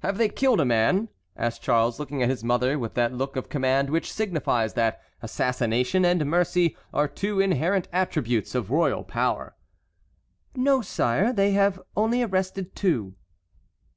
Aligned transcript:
"Have 0.00 0.18
they 0.18 0.28
killed 0.28 0.58
a 0.60 0.64
man?" 0.64 1.08
asked 1.36 1.62
Charles, 1.62 2.00
looking 2.00 2.20
at 2.20 2.28
his 2.28 2.42
mother 2.42 2.80
with 2.80 2.94
that 2.94 3.12
look 3.12 3.36
of 3.36 3.48
command 3.48 3.90
which 3.90 4.10
signifies 4.12 4.74
that 4.74 5.00
assassination 5.22 6.04
and 6.04 6.26
mercy 6.26 6.76
are 6.92 7.06
two 7.06 7.38
inherent 7.38 7.86
attributes 7.92 8.56
of 8.56 8.72
royal 8.72 9.04
power. 9.04 9.54
"No, 10.56 10.80
sire, 10.82 11.32
they 11.32 11.52
have 11.52 11.80
only 11.96 12.24
arrested 12.24 12.74
two." 12.74 13.14